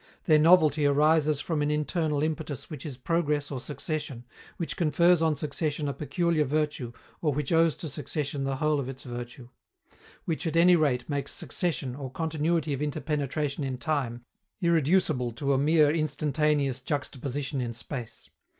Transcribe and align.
Their 0.23 0.39
novelty 0.39 0.87
arises 0.87 1.41
from 1.41 1.61
an 1.61 1.69
internal 1.69 2.23
impetus 2.23 2.71
which 2.71 2.87
is 2.87 2.97
progress 2.97 3.51
or 3.51 3.59
succession, 3.59 4.25
which 4.57 4.75
confers 4.75 5.21
on 5.21 5.35
succession 5.35 5.87
a 5.87 5.93
peculiar 5.93 6.43
virtue 6.43 6.91
or 7.21 7.31
which 7.33 7.51
owes 7.51 7.75
to 7.75 7.87
succession 7.87 8.43
the 8.43 8.55
whole 8.55 8.79
of 8.79 8.89
its 8.89 9.03
virtue 9.03 9.49
which, 10.25 10.47
at 10.47 10.57
any 10.57 10.75
rate, 10.75 11.07
makes 11.07 11.31
succession, 11.33 11.95
or 11.95 12.09
continuity 12.09 12.73
of 12.73 12.81
interpenetration 12.81 13.63
in 13.63 13.77
time, 13.77 14.25
irreducible 14.59 15.33
to 15.33 15.53
a 15.53 15.59
mere 15.59 15.91
instantaneous 15.91 16.81
juxtaposition 16.81 17.61
in 17.61 17.71
space. 17.71 18.27